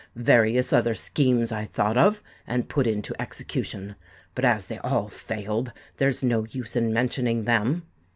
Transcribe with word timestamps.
Various 0.15 0.73
other 0.73 0.95
schemes 0.95 1.51
I 1.51 1.63
thought 1.65 1.95
of, 1.95 2.23
and 2.47 2.67
put 2.67 2.87
into 2.87 3.13
execution; 3.21 3.95
but 4.33 4.43
as 4.43 4.65
they 4.65 4.79
all 4.79 5.09
failed, 5.09 5.71
there's 5.97 6.23
no 6.23 6.45
use 6.49 6.75
in 6.75 6.91
mentioning 6.91 7.43
them. 7.43 7.83